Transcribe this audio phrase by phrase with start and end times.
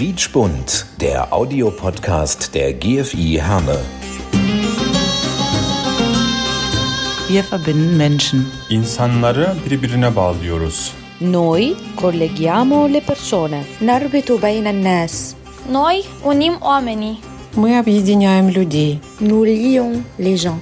[0.00, 3.78] Quietschbunt, der Audiopodcast der GFI Herne.
[7.28, 8.46] Wir verbinden Menschen.
[8.70, 10.92] İnsanları birbirine bağlıyoruz.
[11.20, 13.64] Noi colleghiamo le persone.
[13.82, 15.34] نربط بين الناس
[15.72, 17.16] Noi unim oamenii.
[17.56, 18.98] Мы объединяем людей.
[19.20, 20.60] Nous lions les gens.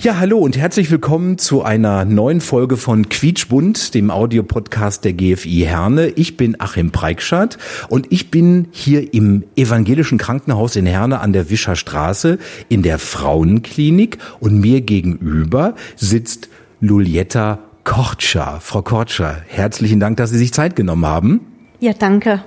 [0.00, 5.64] Ja, hallo und herzlich willkommen zu einer neuen Folge von Quietschbund, dem Audiopodcast der GFI
[5.66, 6.10] Herne.
[6.10, 11.50] Ich bin Achim Preikschat und ich bin hier im evangelischen Krankenhaus in Herne an der
[11.50, 12.38] Wischer Straße
[12.68, 16.48] in der Frauenklinik und mir gegenüber sitzt
[16.80, 18.60] Lulietta Kortscher.
[18.60, 21.57] Frau Kortscher, herzlichen Dank, dass Sie sich Zeit genommen haben.
[21.80, 22.42] Ja, danke.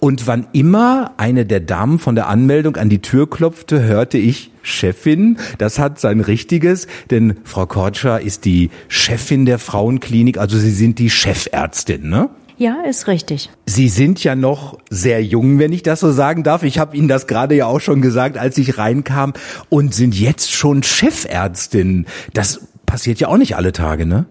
[0.00, 4.50] Und wann immer eine der Damen von der Anmeldung an die Tür klopfte, hörte ich
[4.62, 5.38] Chefin.
[5.58, 10.98] Das hat sein Richtiges, denn Frau Kortscher ist die Chefin der Frauenklinik, also Sie sind
[10.98, 12.30] die Chefärztin, ne?
[12.58, 13.50] Ja, ist richtig.
[13.66, 16.62] Sie sind ja noch sehr jung, wenn ich das so sagen darf.
[16.62, 19.32] Ich habe Ihnen das gerade ja auch schon gesagt, als ich reinkam
[19.68, 22.06] und sind jetzt schon Chefärztin.
[22.34, 24.26] Das passiert ja auch nicht alle Tage, ne?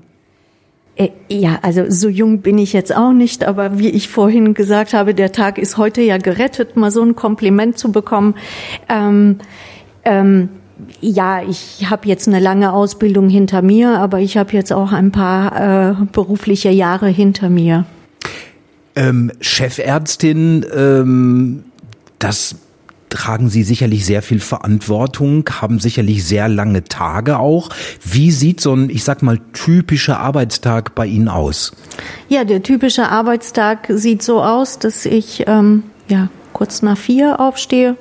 [1.01, 4.93] Äh, Ja, also so jung bin ich jetzt auch nicht, aber wie ich vorhin gesagt
[4.93, 8.35] habe, der Tag ist heute ja gerettet, mal so ein Kompliment zu bekommen.
[8.89, 9.37] Ähm,
[10.03, 10.49] ähm,
[10.99, 15.11] ja, ich habe jetzt eine lange Ausbildung hinter mir, aber ich habe jetzt auch ein
[15.11, 17.85] paar äh, berufliche Jahre hinter mir.
[18.95, 21.63] Ähm, Chefärztin, ähm,
[22.19, 22.55] das
[23.11, 27.69] tragen Sie sicherlich sehr viel Verantwortung, haben sicherlich sehr lange Tage auch.
[28.03, 31.73] Wie sieht so ein, ich sag mal, typischer Arbeitstag bei Ihnen aus?
[32.29, 37.95] Ja, der typische Arbeitstag sieht so aus, dass ich ähm, ja kurz nach vier aufstehe.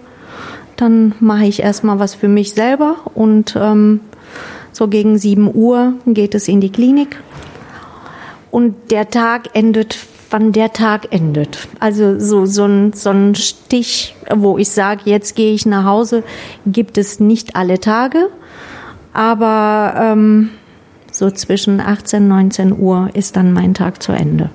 [0.77, 4.01] Dann mache ich erstmal was für mich selber und ähm,
[4.73, 7.21] so gegen sieben Uhr geht es in die Klinik.
[8.51, 9.99] Und der Tag endet,
[10.31, 11.69] wann der Tag endet.
[11.81, 16.23] Also so, so, ein, so ein Stich, wo ich sage, jetzt gehe ich nach Hause,
[16.67, 18.29] gibt es nicht alle Tage.
[19.13, 20.51] Aber ähm,
[21.11, 24.51] so zwischen 18 19 Uhr ist dann mein Tag zu Ende.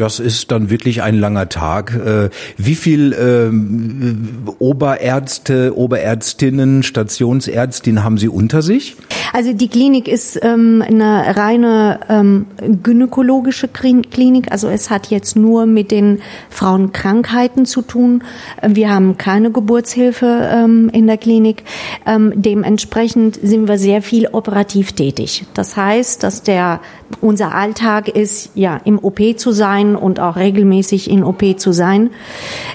[0.00, 1.94] Das ist dann wirklich ein langer Tag.
[1.94, 8.96] Äh, Wie viel ähm, Oberärzte, Oberärztinnen, Stationsärztinnen haben Sie unter sich?
[9.34, 12.46] Also die Klinik ist ähm, eine reine ähm,
[12.82, 14.50] gynäkologische Klinik.
[14.50, 18.24] Also es hat jetzt nur mit den Frauenkrankheiten zu tun.
[18.66, 21.64] Wir haben keine Geburtshilfe ähm, in der Klinik.
[22.06, 25.44] Ähm, dementsprechend sind wir sehr viel operativ tätig.
[25.52, 26.80] Das heißt, dass der
[27.20, 32.10] unser Alltag ist, ja im OP zu sein und auch regelmäßig in OP zu sein.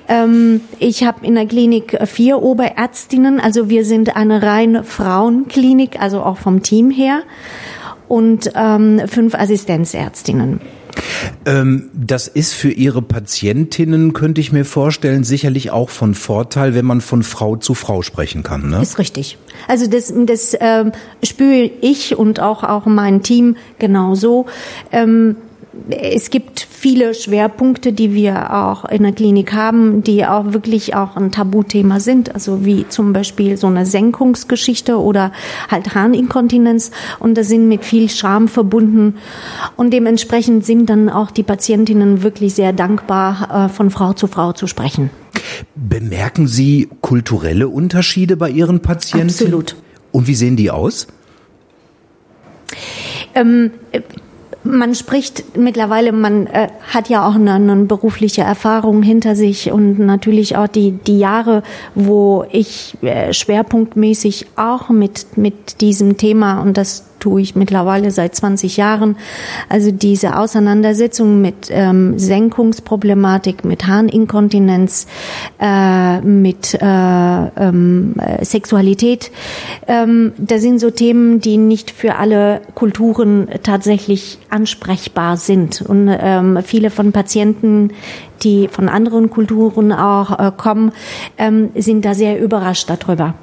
[0.07, 3.39] Ähm, ich habe in der Klinik vier Oberärztinnen.
[3.39, 7.21] Also wir sind eine reine Frauenklinik, also auch vom Team her
[8.07, 10.61] und ähm, fünf Assistenzärztinnen.
[11.45, 16.85] Ähm, Das ist für Ihre Patientinnen, könnte ich mir vorstellen, sicherlich auch von Vorteil, wenn
[16.85, 18.69] man von Frau zu Frau sprechen kann.
[18.69, 18.81] Ne?
[18.81, 19.37] Ist richtig.
[19.67, 20.91] Also das, das ähm,
[21.23, 24.45] spüre ich und auch auch mein Team genauso.
[24.91, 25.37] Ähm,
[25.89, 31.15] es gibt viele Schwerpunkte, die wir auch in der Klinik haben, die auch wirklich auch
[31.15, 32.33] ein Tabuthema sind.
[32.33, 35.31] Also wie zum Beispiel so eine Senkungsgeschichte oder
[35.69, 36.91] halt Harninkontinenz.
[37.19, 39.15] Und das sind mit viel Scham verbunden.
[39.75, 44.53] Und dementsprechend sind dann auch die Patientinnen wirklich sehr dankbar, äh, von Frau zu Frau
[44.53, 45.09] zu sprechen.
[45.75, 49.29] Bemerken Sie kulturelle Unterschiede bei Ihren Patienten?
[49.29, 49.75] Absolut.
[50.11, 51.07] Und wie sehen die aus?
[53.35, 54.01] Ähm, äh,
[54.65, 59.99] man spricht mittlerweile, man äh, hat ja auch eine, eine berufliche Erfahrung hinter sich und
[59.99, 66.77] natürlich auch die, die Jahre, wo ich äh, schwerpunktmäßig auch mit, mit diesem Thema und
[66.77, 69.17] das tue ich mittlerweile seit 20 Jahren.
[69.67, 75.07] Also diese Auseinandersetzung mit ähm, Senkungsproblematik, mit Harninkontinenz,
[75.59, 79.31] äh, mit äh, ähm, äh, Sexualität,
[79.87, 85.81] ähm, das sind so Themen, die nicht für alle Kulturen tatsächlich ansprechbar sind.
[85.81, 87.89] Und ähm, viele von Patienten,
[88.43, 90.91] die von anderen Kulturen auch äh, kommen,
[91.39, 93.33] ähm, sind da sehr überrascht darüber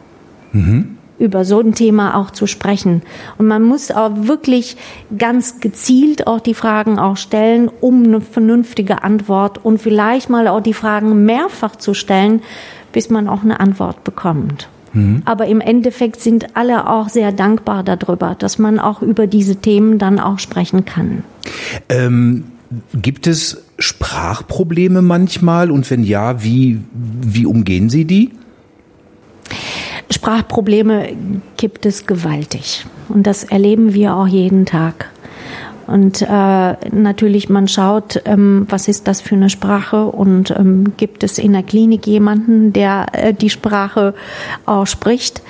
[1.23, 3.03] über so ein Thema auch zu sprechen.
[3.39, 4.77] Und man muss auch wirklich
[5.17, 10.61] ganz gezielt auch die Fragen auch stellen, um eine vernünftige Antwort und vielleicht mal auch
[10.61, 12.43] die Fragen mehrfach zu stellen,
[12.93, 14.69] bis man auch eine Antwort bekommt.
[15.25, 19.99] Aber im Endeffekt sind alle auch sehr dankbar darüber, dass man auch über diese Themen
[19.99, 21.25] dann auch sprechen kann.
[21.89, 22.45] Ähm,
[22.95, 25.71] gibt es Sprachprobleme manchmal?
[25.71, 28.33] Und wenn ja, wie, wie umgehen Sie die?
[30.23, 31.17] Sprachprobleme
[31.57, 32.87] gibt es gewaltig.
[33.09, 35.11] Und das erleben wir auch jeden Tag.
[35.89, 36.27] Und äh,
[36.93, 41.53] natürlich, man schaut, ähm, was ist das für eine Sprache und ähm, gibt es in
[41.53, 44.15] der Klinik jemanden, der äh, die Sprache
[44.65, 45.43] auch spricht.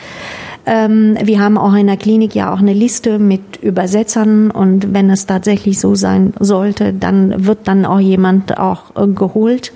[0.65, 5.11] Ähm, wir haben auch in der Klinik ja auch eine Liste mit Übersetzern und wenn
[5.11, 9.75] es tatsächlich so sein sollte, dann wird dann auch jemand auch äh, geholt.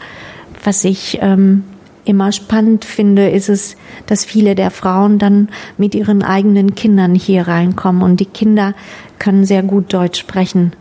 [0.65, 1.65] Was ich ähm,
[2.07, 3.77] immer spannend finde, ist es,
[4.07, 8.75] dass viele der Frauen dann mit ihren eigenen Kindern hier reinkommen und die Kinder
[9.19, 10.73] können sehr gut Deutsch sprechen.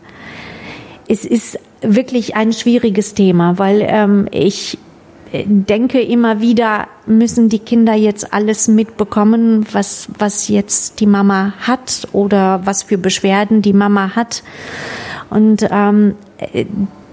[1.08, 4.78] Es ist wirklich ein schwieriges Thema, weil ähm, ich
[5.44, 12.08] denke immer wieder, müssen die Kinder jetzt alles mitbekommen, was, was jetzt die Mama hat
[12.14, 14.44] oder was für Beschwerden die Mama hat.
[15.30, 16.16] Und ähm,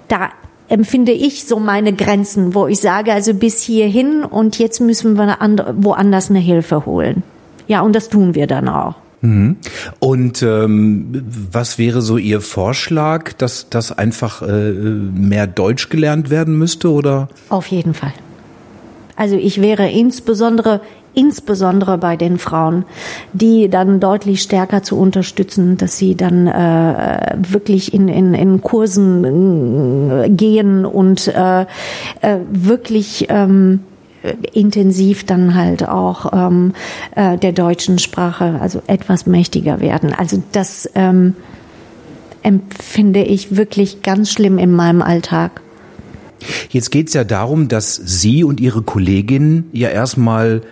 [0.08, 0.30] da
[0.72, 5.36] empfinde ich so meine Grenzen, wo ich sage, also bis hierhin und jetzt müssen wir
[5.76, 7.22] woanders eine Hilfe holen.
[7.68, 8.94] Ja, und das tun wir dann auch.
[9.20, 9.56] Mhm.
[10.00, 16.56] Und ähm, was wäre so Ihr Vorschlag, dass das einfach äh, mehr Deutsch gelernt werden
[16.56, 17.28] müsste, oder?
[17.50, 18.14] Auf jeden Fall.
[19.14, 20.80] Also ich wäre insbesondere
[21.14, 22.84] insbesondere bei den Frauen,
[23.32, 30.10] die dann deutlich stärker zu unterstützen, dass sie dann äh, wirklich in, in, in Kursen
[30.10, 33.80] äh, gehen und äh, äh, wirklich ähm,
[34.52, 36.74] intensiv dann halt auch ähm,
[37.16, 40.14] äh, der deutschen Sprache, also etwas mächtiger werden.
[40.14, 41.34] Also das ähm,
[42.42, 45.60] empfinde ich wirklich ganz schlimm in meinem Alltag.
[46.70, 50.62] Jetzt geht es ja darum, dass Sie und Ihre Kollegin ja erstmal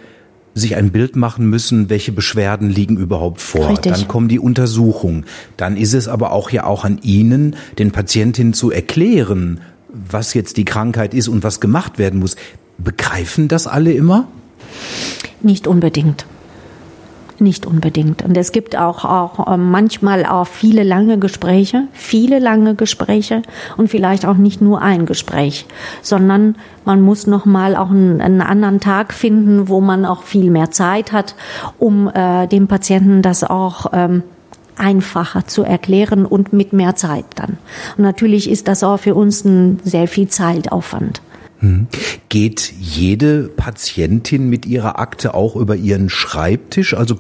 [0.55, 3.71] sich ein Bild machen müssen, welche Beschwerden liegen überhaupt vor.
[3.71, 3.93] Richtig.
[3.93, 5.25] Dann kommen die Untersuchungen.
[5.57, 10.57] Dann ist es aber auch ja auch an Ihnen, den Patientinnen zu erklären, was jetzt
[10.57, 12.37] die Krankheit ist und was gemacht werden muss.
[12.79, 14.29] Begreifen das alle immer?
[15.43, 16.27] Nicht unbedingt
[17.41, 18.23] nicht unbedingt.
[18.23, 23.43] Und es gibt auch, auch ähm, manchmal auch viele lange Gespräche, viele lange Gespräche
[23.77, 25.67] und vielleicht auch nicht nur ein Gespräch,
[26.03, 30.51] sondern man muss noch mal auch einen, einen anderen Tag finden, wo man auch viel
[30.51, 31.35] mehr Zeit hat,
[31.79, 34.23] um äh, dem Patienten das auch ähm,
[34.77, 37.59] einfacher zu erklären und mit mehr Zeit dann.
[37.97, 41.21] Und natürlich ist das auch für uns ein sehr viel Zeitaufwand.
[41.61, 41.89] Hm.
[42.31, 46.95] Geht jede Patientin mit ihrer Akte auch über ihren Schreibtisch?
[46.95, 47.17] Also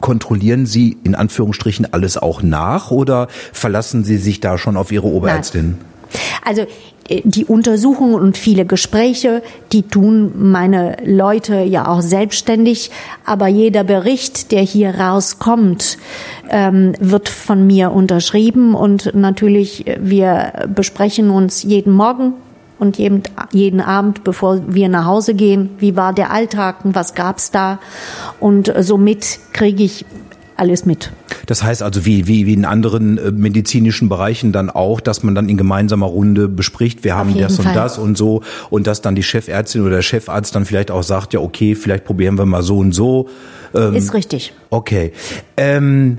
[0.00, 5.08] kontrollieren Sie in Anführungsstrichen alles auch nach oder verlassen Sie sich da schon auf Ihre
[5.08, 5.76] Oberärztin?
[5.78, 5.90] Nein.
[6.44, 6.66] Also
[7.08, 9.42] äh, die Untersuchungen und viele Gespräche,
[9.72, 12.90] die tun meine Leute ja auch selbstständig.
[13.24, 15.98] Aber jeder Bericht, der hier rauskommt,
[16.48, 18.74] ähm, wird von mir unterschrieben.
[18.74, 22.34] Und natürlich, äh, wir besprechen uns jeden Morgen
[22.80, 23.22] und jeden,
[23.52, 27.78] jeden Abend, bevor wir nach Hause gehen, wie war der Alltag und was gab's da.
[28.40, 30.04] Und somit kriege ich
[30.60, 31.10] alles mit.
[31.46, 35.34] Das heißt also, wie, wie, wie in anderen äh, medizinischen Bereichen dann auch, dass man
[35.34, 37.68] dann in gemeinsamer Runde bespricht, wir haben das Fall.
[37.68, 41.02] und das und so und dass dann die Chefärztin oder der Chefarzt dann vielleicht auch
[41.02, 43.28] sagt, ja okay, vielleicht probieren wir mal so und so.
[43.74, 44.52] Ähm, Ist richtig.
[44.68, 45.12] Okay.
[45.56, 46.18] Ähm,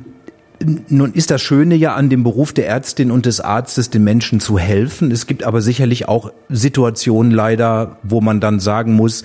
[0.89, 4.39] nun ist das Schöne ja an dem Beruf der Ärztin und des Arztes, den Menschen
[4.39, 5.11] zu helfen.
[5.11, 9.23] Es gibt aber sicherlich auch Situationen leider, wo man dann sagen muss,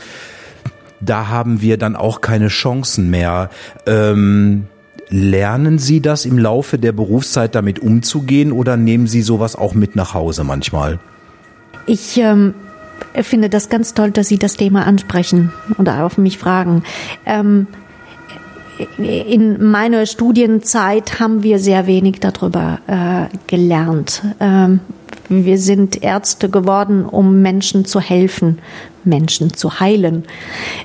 [1.00, 3.50] da haben wir dann auch keine Chancen mehr.
[3.86, 4.66] Ähm,
[5.08, 9.96] lernen Sie das im Laufe der Berufszeit damit umzugehen oder nehmen Sie sowas auch mit
[9.96, 10.98] nach Hause manchmal?
[11.86, 12.54] Ich ähm,
[13.14, 16.82] finde das ganz toll, dass Sie das Thema ansprechen und auf mich fragen.
[17.24, 17.66] Ähm,
[18.98, 24.22] in meiner Studienzeit haben wir sehr wenig darüber äh, gelernt.
[24.40, 24.80] Ähm,
[25.28, 28.58] wir sind Ärzte geworden, um Menschen zu helfen,
[29.04, 30.24] Menschen zu heilen.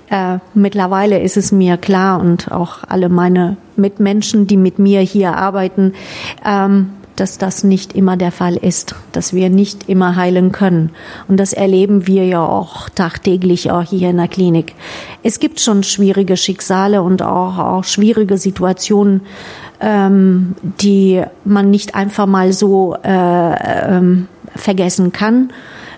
[0.09, 5.35] Äh, mittlerweile ist es mir klar und auch alle meine Mitmenschen, die mit mir hier
[5.35, 5.93] arbeiten,
[6.45, 10.91] ähm, dass das nicht immer der Fall ist, dass wir nicht immer heilen können.
[11.27, 14.73] Und das erleben wir ja auch tagtäglich auch hier in der Klinik.
[15.23, 19.21] Es gibt schon schwierige Schicksale und auch, auch schwierige Situationen,
[19.79, 25.51] ähm, die man nicht einfach mal so äh, ähm, vergessen kann.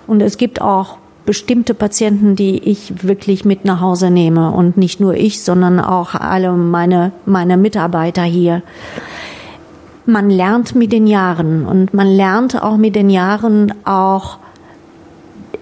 [0.08, 5.00] Und es gibt auch bestimmte Patienten, die ich wirklich mit nach Hause nehme und nicht
[5.00, 8.62] nur ich, sondern auch alle meine meine Mitarbeiter hier
[10.06, 14.38] man lernt mit den Jahren und man lernt auch mit den Jahren auch,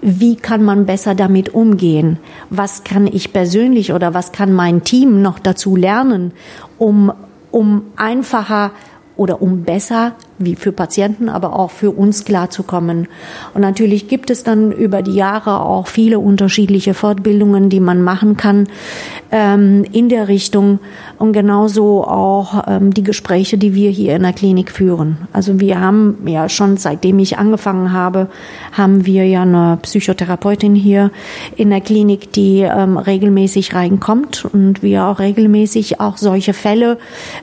[0.00, 2.18] wie kann man besser damit umgehen?
[2.50, 6.32] Was kann ich persönlich oder was kann mein Team noch dazu lernen,
[6.76, 7.12] um,
[7.52, 8.72] um einfacher
[9.16, 13.08] oder um besser wie für Patienten, aber auch für uns klarzukommen.
[13.54, 18.36] Und natürlich gibt es dann über die Jahre auch viele unterschiedliche Fortbildungen, die man machen
[18.36, 18.68] kann
[19.30, 20.78] ähm, in der Richtung
[21.18, 25.18] und genauso auch ähm, die Gespräche, die wir hier in der Klinik führen.
[25.32, 28.28] Also wir haben ja schon seitdem ich angefangen habe,
[28.72, 31.10] haben wir ja eine Psychotherapeutin hier
[31.56, 36.98] in der Klinik, die ähm, regelmäßig reinkommt und wir auch regelmäßig auch solche Fälle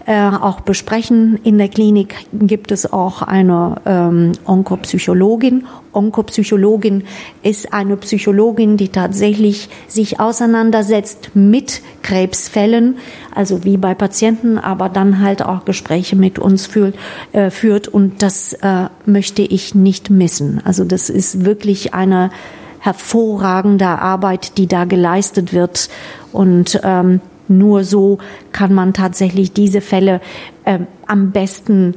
[0.05, 1.39] äh, auch besprechen.
[1.43, 5.65] In der Klinik gibt es auch eine ähm, Onkopsychologin.
[5.91, 7.03] Onkopsychologin
[7.41, 12.97] ist eine Psychologin, die tatsächlich sich auseinandersetzt mit Krebsfällen,
[13.33, 16.95] also wie bei Patienten, aber dann halt auch Gespräche mit uns führt,
[17.31, 20.61] äh, führt und das äh, möchte ich nicht missen.
[20.63, 22.31] Also das ist wirklich eine
[22.79, 25.89] hervorragende Arbeit, die da geleistet wird
[26.31, 27.19] und ähm,
[27.49, 28.19] nur so
[28.51, 30.21] kann man tatsächlich diese Fälle
[30.65, 31.95] äh, am besten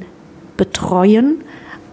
[0.57, 1.41] betreuen,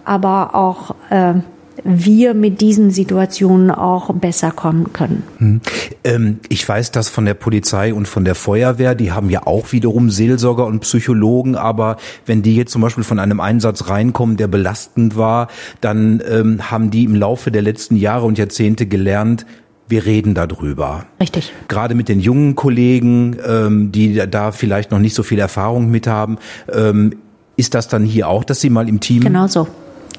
[0.05, 1.35] aber auch äh,
[1.83, 5.23] wir mit diesen Situationen auch besser kommen können.
[5.37, 5.61] Hm.
[6.03, 9.71] Ähm, ich weiß das von der Polizei und von der Feuerwehr, die haben ja auch
[9.71, 14.47] wiederum Seelsorger und Psychologen, aber wenn die jetzt zum Beispiel von einem Einsatz reinkommen, der
[14.47, 15.47] belastend war,
[15.79, 19.45] dann ähm, haben die im Laufe der letzten Jahre und Jahrzehnte gelernt,
[19.87, 21.05] wir reden darüber.
[21.19, 21.51] Richtig.
[21.67, 26.07] Gerade mit den jungen Kollegen, ähm, die da vielleicht noch nicht so viel Erfahrung mit
[26.07, 26.37] haben,
[26.71, 27.17] ähm,
[27.61, 29.21] ist das dann hier auch, dass Sie mal im Team?
[29.21, 29.67] Genau so.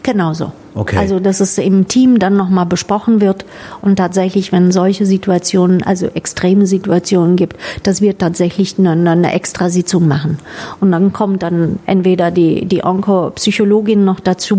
[0.04, 0.52] Genauso.
[0.75, 0.96] Okay.
[0.96, 3.44] Also, dass es im Team dann nochmal besprochen wird
[3.82, 9.70] und tatsächlich, wenn solche Situationen, also extreme Situationen gibt, dass wir tatsächlich eine, eine extra
[9.70, 10.38] Sitzung machen.
[10.80, 14.58] Und dann kommt dann entweder die, die Onkopsychologin noch dazu,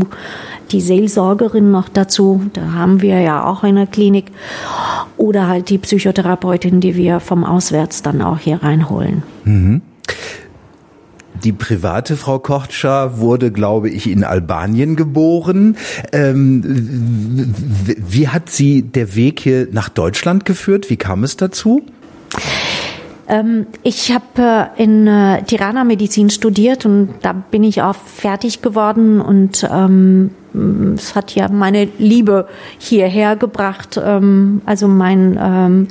[0.71, 4.25] die Seelsorgerin noch dazu, da haben wir ja auch in der Klinik,
[5.17, 9.23] oder halt die Psychotherapeutin, die wir vom Auswärts dann auch hier reinholen.
[9.45, 9.81] Mhm.
[11.43, 15.75] Die private Frau Kochtscher wurde, glaube ich, in Albanien geboren.
[16.13, 17.53] Ähm,
[17.97, 20.89] wie hat sie der Weg hier nach Deutschland geführt?
[20.89, 21.83] Wie kam es dazu?
[23.27, 28.61] Ähm, ich habe äh, in äh, Tirana Medizin studiert und da bin ich auch fertig
[28.61, 30.31] geworden und ähm,
[30.95, 32.47] es hat ja meine Liebe
[32.77, 33.99] hierher gebracht.
[34.01, 35.87] Ähm, also mein ähm,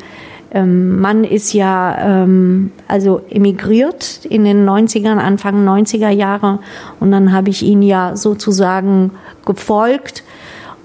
[0.53, 6.59] ähm, Mann ist ja ähm, also emigriert in den 90ern, Anfang 90er Jahre.
[7.01, 9.13] Und dann habe ich ihn ja sozusagen
[9.47, 10.23] gefolgt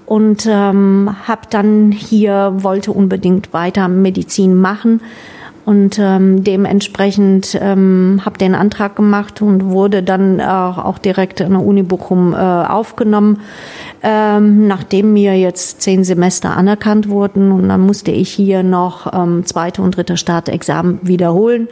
[0.06, 5.02] und ähm, habe dann hier wollte unbedingt weiter Medizin machen
[5.68, 11.50] und ähm, dementsprechend ähm, habe den Antrag gemacht und wurde dann auch, auch direkt an
[11.50, 13.42] der Uni Bochum äh, aufgenommen,
[14.02, 19.44] ähm, nachdem mir jetzt zehn Semester anerkannt wurden und dann musste ich hier noch ähm,
[19.44, 21.68] zweite und dritte Staatsexamen wiederholen,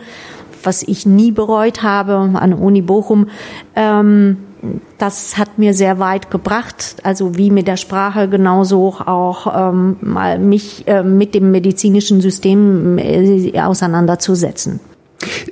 [0.62, 3.28] was ich nie bereut habe an der Uni Bochum.
[3.74, 4.36] Ähm,
[4.98, 10.38] das hat mir sehr weit gebracht, also wie mit der Sprache genauso auch ähm, mal
[10.38, 14.80] mich äh, mit dem medizinischen System äh, auseinanderzusetzen.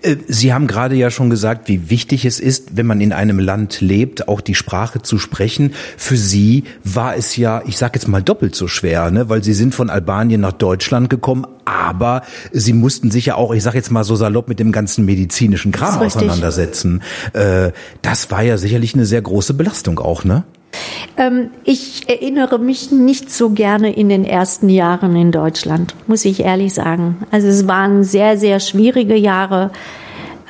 [0.02, 3.38] Äh, Sie haben gerade ja schon gesagt, wie wichtig es ist, wenn man in einem
[3.38, 5.73] Land lebt, auch die Sprache zu sprechen.
[5.97, 9.28] Für Sie war es ja, ich sage jetzt mal doppelt so schwer, ne?
[9.28, 13.62] weil Sie sind von Albanien nach Deutschland gekommen, aber Sie mussten sich ja auch, ich
[13.62, 17.02] sage jetzt mal so salopp, mit dem ganzen medizinischen Kram auseinandersetzen.
[17.33, 20.44] Äh, das war ja sicherlich eine sehr große Belastung auch, ne?
[21.16, 26.40] Ähm, ich erinnere mich nicht so gerne in den ersten Jahren in Deutschland, muss ich
[26.40, 27.18] ehrlich sagen.
[27.30, 29.71] Also es waren sehr, sehr schwierige Jahre,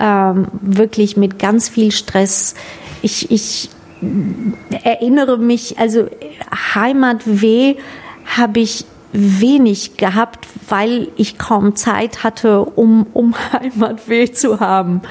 [0.01, 2.55] ähm, wirklich mit ganz viel Stress.
[3.03, 3.69] Ich, ich
[4.83, 6.07] erinnere mich, also
[6.75, 7.77] Heimatweh
[8.25, 15.03] habe ich wenig gehabt, weil ich kaum Zeit hatte, um, um Heimatweh zu haben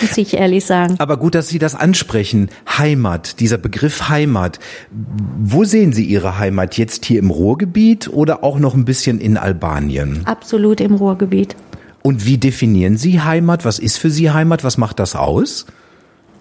[0.00, 0.96] muss ich ehrlich sagen.
[0.98, 2.50] Aber gut, dass Sie das ansprechen.
[2.66, 4.58] Heimat, dieser Begriff Heimat.
[4.90, 6.76] Wo sehen Sie Ihre Heimat?
[6.76, 10.22] Jetzt hier im Ruhrgebiet oder auch noch ein bisschen in Albanien?
[10.24, 11.56] Absolut im Ruhrgebiet.
[12.02, 13.64] Und wie definieren Sie Heimat?
[13.64, 14.64] Was ist für Sie Heimat?
[14.64, 15.66] Was macht das aus?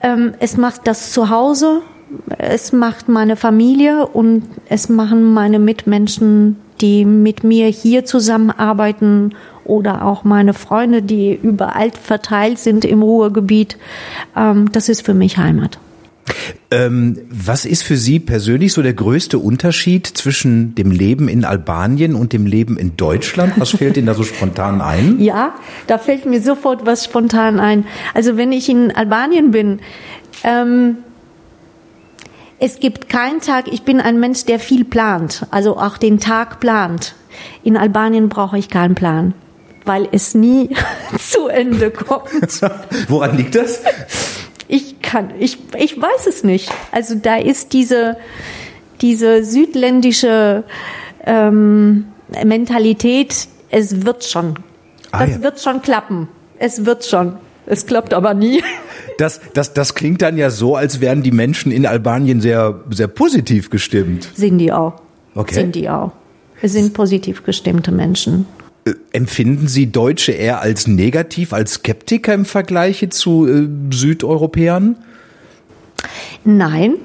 [0.01, 1.82] Ähm, es macht das Zuhause,
[2.38, 9.36] es macht meine Familie und es machen meine Mitmenschen, die mit mir hier zusammenarbeiten
[9.66, 13.78] oder auch meine Freunde, die überall verteilt sind im Ruhrgebiet.
[14.36, 15.80] Ähm, das ist für mich Heimat.
[16.72, 22.16] Ähm, was ist für Sie persönlich so der größte Unterschied zwischen dem Leben in Albanien
[22.16, 23.54] und dem Leben in Deutschland?
[23.58, 25.20] Was fällt Ihnen da so spontan ein?
[25.30, 25.54] Ja,
[25.88, 27.86] da fällt mir sofort was spontan ein.
[28.13, 29.80] Also wenn ich in Albanien bin,
[30.44, 30.98] ähm,
[32.60, 36.60] es gibt keinen Tag, ich bin ein Mensch, der viel plant, also auch den Tag
[36.60, 37.16] plant.
[37.63, 39.34] In Albanien brauche ich keinen Plan
[39.89, 40.70] weil es nie
[41.20, 42.62] zu Ende kommt.
[43.10, 43.82] Woran liegt das?
[44.68, 46.72] Ich kann, ich, ich weiß es nicht.
[46.92, 48.18] Also da ist diese,
[49.01, 50.63] diese südländische
[51.25, 52.06] ähm,
[52.46, 54.60] Mentalität, es wird schon.
[55.12, 55.42] Ah, das ja.
[55.42, 56.28] wird schon klappen.
[56.60, 57.38] Es wird schon.
[57.66, 58.63] Es klappt aber nie.
[59.20, 63.10] Das, das, das klingt dann ja so, als wären die Menschen in Albanien sehr, sehr
[63.10, 64.30] positiv gestimmt.
[64.34, 65.02] Sind die auch.
[65.36, 65.56] Okay.
[65.56, 66.14] Sind die auch.
[66.62, 68.46] Es sind positiv gestimmte Menschen.
[68.86, 74.96] Äh, Empfinden Sie Deutsche eher als negativ, als Skeptiker im Vergleich zu äh, Südeuropäern?
[76.46, 76.96] Nein,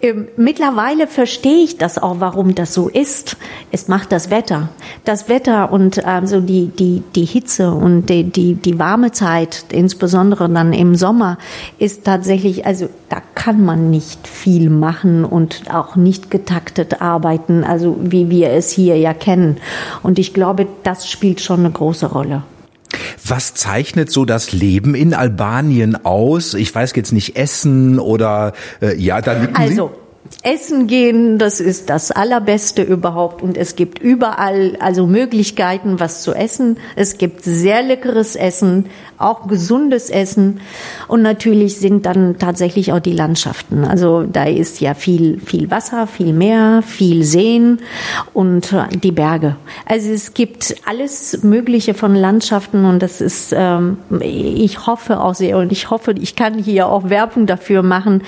[0.00, 3.36] ähm, mittlerweile verstehe ich das auch, warum das so ist.
[3.72, 4.68] Es macht das Wetter.
[5.04, 9.66] Das Wetter und ähm, so die, die, die Hitze und die, die, die warme Zeit,
[9.70, 11.38] insbesondere dann im Sommer,
[11.78, 17.96] ist tatsächlich, also da kann man nicht viel machen und auch nicht getaktet arbeiten, also
[18.00, 19.56] wie wir es hier ja kennen.
[20.02, 22.44] Und ich glaube, das spielt schon eine große Rolle.
[23.24, 26.54] Was zeichnet so das Leben in Albanien aus?
[26.54, 29.90] Ich weiß jetzt nicht Essen oder äh, ja, da nicken Also,
[30.42, 36.34] Essen gehen, das ist das Allerbeste überhaupt und es gibt überall also Möglichkeiten, was zu
[36.34, 36.78] essen.
[36.94, 38.86] Es gibt sehr leckeres Essen,
[39.18, 40.60] auch gesundes Essen
[41.08, 43.84] und natürlich sind dann tatsächlich auch die Landschaften.
[43.84, 47.78] Also da ist ja viel viel Wasser, viel Meer, viel Seen
[48.34, 49.56] und äh, die Berge.
[49.86, 55.58] Also es gibt alles Mögliche von Landschaften und das ist, ähm, ich hoffe auch sehr
[55.58, 58.22] und ich hoffe, ich kann hier auch Werbung dafür machen.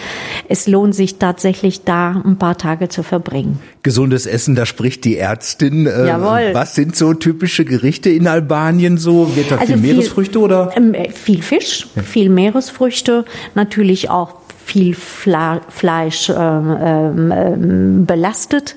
[0.49, 3.59] Es lohnt sich tatsächlich da ein paar Tage zu verbringen.
[3.83, 5.87] Gesundes Essen, da spricht die Ärztin.
[5.87, 6.51] Äh, Jawohl.
[6.53, 9.35] Was sind so typische Gerichte in Albanien so?
[9.37, 10.73] Wird da Also viel- Meeresfrüchte oder?
[10.79, 18.77] Ähm, äh, viel Fisch, viel Meeresfrüchte, natürlich auch viel Fla Fleisch ähm, ähm, ähm, belastet,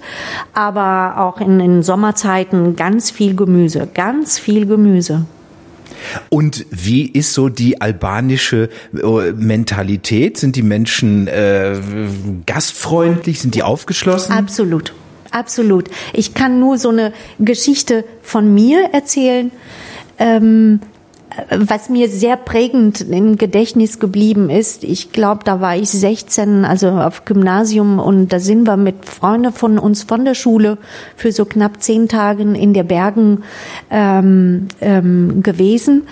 [0.54, 5.26] aber auch in den Sommerzeiten ganz viel Gemüse, ganz viel Gemüse.
[6.30, 10.38] Und wie ist so die albanische äh, Mentalität?
[10.38, 11.78] Sind die Menschen äh,
[12.46, 13.40] gastfreundlich?
[13.42, 14.32] Sind die aufgeschlossen?
[14.32, 14.94] Absolut,
[15.30, 15.90] absolut.
[16.14, 19.52] Ich kann nur so eine Geschichte von mir erzählen.
[20.18, 20.80] Ähm,
[21.50, 26.90] was mir sehr prägend im Gedächtnis geblieben ist, ich glaube, da war ich 16, also
[26.90, 30.78] auf Gymnasium und da sind wir mit Freunden von uns von der Schule
[31.16, 33.44] für so knapp zehn Tage in der Bergen
[33.90, 36.04] ähm, ähm, gewesen.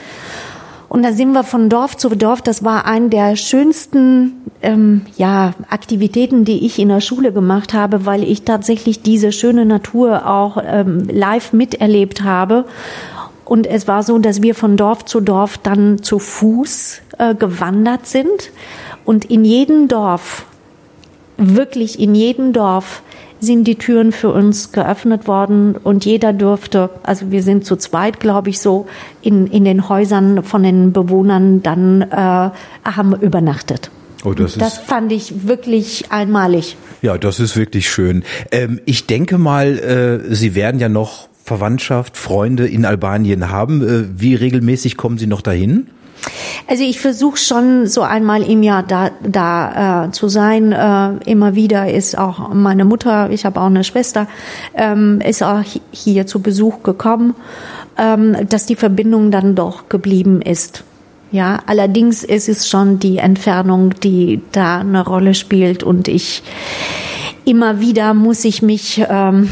[0.87, 2.41] Und da sind wir von Dorf zu Dorf.
[2.41, 8.07] Das war eine der schönsten ähm, ja, Aktivitäten, die ich in der Schule gemacht habe,
[8.07, 12.65] weil ich tatsächlich diese schöne Natur auch ähm, live miterlebt habe.
[13.49, 18.05] Und es war so, dass wir von Dorf zu Dorf dann zu Fuß äh, gewandert
[18.05, 18.51] sind.
[19.05, 20.45] Und in jedem Dorf,
[21.35, 23.01] wirklich in jedem Dorf,
[23.39, 28.19] sind die Türen für uns geöffnet worden und jeder durfte, also wir sind zu zweit,
[28.19, 28.85] glaube ich, so
[29.23, 33.89] in, in den Häusern von den Bewohnern dann äh, haben übernachtet.
[34.25, 36.77] Oh, das ist Das fand ich wirklich einmalig.
[37.01, 38.23] Ja, das ist wirklich schön.
[38.51, 43.81] Ähm, ich denke mal, äh, Sie werden ja noch Verwandtschaft, Freunde in Albanien haben.
[43.81, 45.87] Äh, wie regelmäßig kommen Sie noch dahin?
[46.67, 50.73] Also ich versuche schon so einmal im Jahr da, da äh, zu sein.
[50.73, 54.27] Äh, immer wieder ist auch meine Mutter, ich habe auch eine Schwester,
[54.75, 57.35] ähm, ist auch hi- hier zu Besuch gekommen,
[57.97, 60.83] ähm, dass die Verbindung dann doch geblieben ist.
[61.31, 66.43] Ja, allerdings ist es schon die Entfernung, die da eine Rolle spielt und ich
[67.45, 69.49] immer wieder muss ich mich ähm,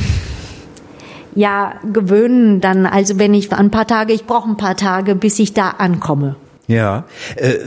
[1.38, 5.39] ja gewöhnen dann also wenn ich ein paar Tage ich brauche ein paar Tage bis
[5.39, 6.36] ich da ankomme
[6.67, 7.06] Ja.
[7.38, 7.60] Äh,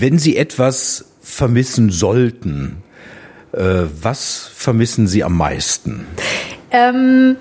[0.00, 2.82] wenn Sie etwas vermissen sollten,
[3.52, 6.06] äh, was vermissen Sie am meisten?
[6.70, 7.36] Ähm,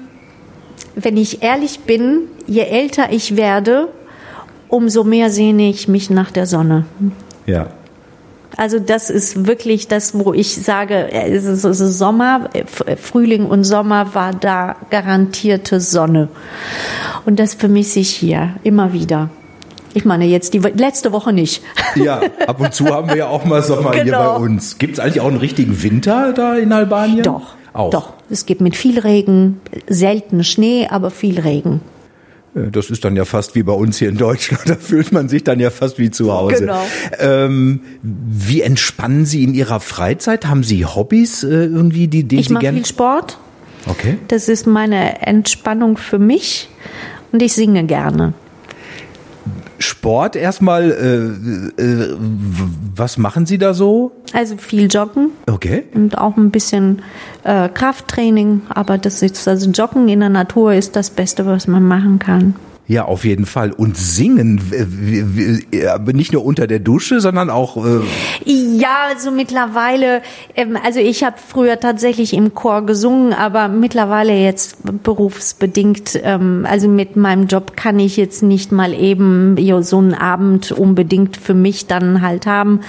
[0.95, 3.89] wenn ich ehrlich bin, je älter ich werde,
[4.69, 6.85] umso mehr sehne ich mich nach der Sonne.
[7.45, 7.71] Ja.
[8.57, 13.45] Also das ist wirklich das, wo ich sage, es ist, es ist Sommer, F- Frühling
[13.45, 16.27] und Sommer war da garantierte Sonne.
[17.25, 19.29] Und das vermisse ich hier immer wieder.
[19.93, 21.61] Ich meine jetzt die letzte Woche nicht.
[21.95, 24.37] Ja, ab und zu haben wir ja auch mal Sommer hier Genau.
[24.37, 24.77] bei uns.
[24.77, 27.21] Gibt es eigentlich auch einen richtigen Winter da in Albanien?
[27.23, 27.89] Doch, Auch.
[27.89, 28.13] doch.
[28.29, 29.59] Es gibt mit viel Regen,
[29.89, 31.81] selten Schnee, aber viel Regen.
[32.55, 34.63] Äh, Das ist dann ja fast wie bei uns hier in Deutschland.
[34.69, 36.55] Da fühlt man sich dann ja fast wie zu Hause.
[36.59, 36.83] Genau.
[37.19, 40.45] Ähm, wie entspannen Sie in Ihrer Freizeit?
[40.47, 42.77] Haben Sie Hobbys äh, irgendwie, die, die Ich Sie mache gerne?
[42.77, 43.37] viel Sport.
[43.87, 44.17] Okay.
[44.27, 46.69] Das ist meine Entspannung für mich
[47.31, 48.33] und ich singe gerne.
[49.79, 50.91] Sport erstmal.
[51.77, 52.15] Äh, äh,
[52.95, 54.11] was machen Sie da so?
[54.33, 55.83] Also viel Joggen Okay.
[55.93, 57.01] und auch ein bisschen
[57.43, 61.83] äh, Krafttraining, aber das ist also Joggen in der Natur ist das Beste, was man
[61.83, 62.55] machen kann.
[62.91, 63.71] Ja, auf jeden Fall.
[63.71, 64.59] Und singen,
[65.89, 67.77] aber nicht nur unter der Dusche, sondern auch.
[67.77, 68.01] Äh,
[68.43, 70.21] Ja, also mittlerweile,
[70.57, 76.89] ähm, also ich habe früher tatsächlich im Chor gesungen, aber mittlerweile jetzt berufsbedingt, ähm, also
[76.89, 81.87] mit meinem Job kann ich jetzt nicht mal eben so einen Abend unbedingt für mich
[81.87, 82.81] dann halt haben.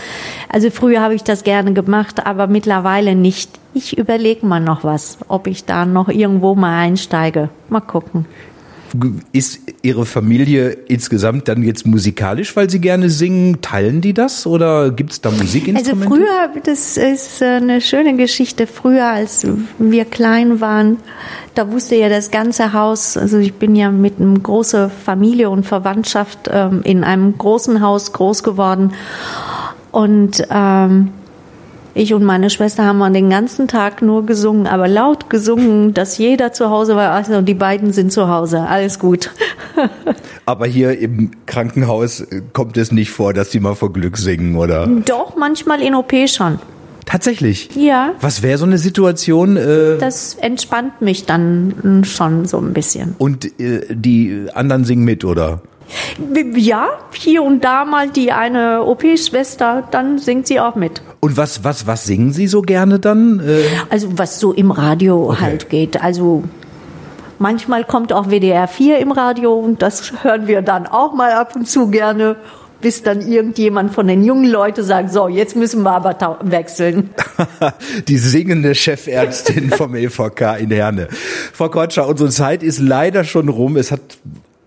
[0.48, 3.50] Also früher habe ich das gerne gemacht, aber mittlerweile nicht.
[3.72, 7.50] Ich überlege mal noch was, ob ich da noch irgendwo mal einsteige.
[7.68, 8.26] Mal gucken.
[9.32, 13.60] Ist Ihre Familie insgesamt dann jetzt musikalisch, weil Sie gerne singen?
[13.60, 16.08] Teilen die das oder gibt es da Also Musikinstrumente?
[16.08, 18.66] früher, das ist äh, eine schöne Geschichte.
[18.66, 19.46] Früher, als
[19.78, 20.98] wir klein waren,
[21.54, 25.64] da wusste ja das ganze Haus, also ich bin ja mit einer großen Familie und
[25.64, 28.92] Verwandtschaft ähm, in einem großen Haus groß geworden.
[29.90, 31.10] Und ähm,
[31.94, 36.52] ich und meine Schwester haben den ganzen Tag nur gesungen, aber laut gesungen, dass jeder
[36.52, 37.10] zu Hause war.
[37.12, 39.30] Also die beiden sind zu Hause, alles gut.
[40.44, 44.56] Aber hier im Krankenhaus äh, kommt es nicht vor, dass Sie mal vor Glück singen,
[44.56, 44.86] oder?
[45.06, 46.58] Doch, manchmal in OP schon.
[47.06, 47.70] Tatsächlich.
[47.74, 48.12] Ja.
[48.20, 49.56] Was wäre so eine Situation?
[49.56, 53.14] Äh, Das entspannt mich dann schon so ein bisschen.
[53.18, 55.60] und äh, die anderen singen mit, oder?
[56.54, 61.02] Ja, hier und da mal die eine OP-Schwester, dann singt sie auch mit.
[61.20, 63.40] Und was, was, was singen Sie so gerne dann?
[63.40, 66.02] Äh, Also was so im Radio halt geht.
[66.02, 66.44] Also
[67.38, 71.54] manchmal kommt auch WDR 4 im Radio und das hören wir dann auch mal ab
[71.56, 72.36] und zu gerne,
[72.80, 77.10] bis dann irgendjemand von den jungen Leuten sagt, so, jetzt müssen wir aber wechseln.
[78.08, 81.08] die singende Chefärztin vom EVK in Herne.
[81.52, 83.76] Frau Kotscher, unsere Zeit ist leider schon rum.
[83.76, 84.00] Es hat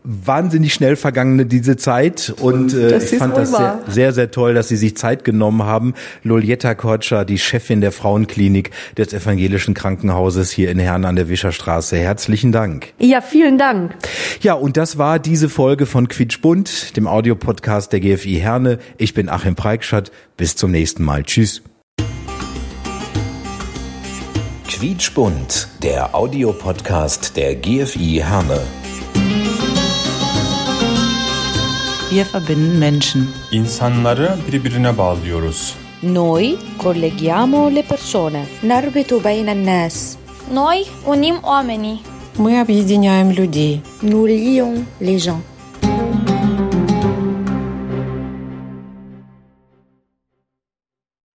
[0.05, 4.67] wahnsinnig schnell vergangene diese Zeit und äh, ich fand das sehr, sehr, sehr toll, dass
[4.67, 5.93] Sie sich Zeit genommen haben.
[6.23, 11.97] Lolietta Kotscher, die Chefin der Frauenklinik des Evangelischen Krankenhauses hier in Herne an der Wischerstraße.
[11.97, 12.93] Herzlichen Dank.
[12.99, 13.95] Ja, vielen Dank.
[14.41, 18.79] Ja, und das war diese Folge von Quietschbunt, dem Audiopodcast der GFI Herne.
[18.97, 20.11] Ich bin Achim Preikschat.
[20.37, 21.23] Bis zum nächsten Mal.
[21.23, 21.63] Tschüss.
[24.67, 28.61] Quietschbunt, der Audiopodcast der GFI Herne.
[32.14, 33.26] Wir verbinden Menschen.
[33.52, 35.74] İnsanları birbirine bağlıyoruz.
[36.02, 38.44] Noi colleghiamo le persone.
[38.64, 40.16] نربط بين الناس
[40.54, 41.98] Noi unim oamenii.
[42.38, 43.80] Мы объединяем людей.
[44.02, 45.40] Nous lions les gens.